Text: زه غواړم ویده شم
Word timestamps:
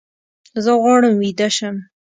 زه 0.63 0.71
غواړم 0.81 1.13
ویده 1.21 1.47
شم 1.55 1.75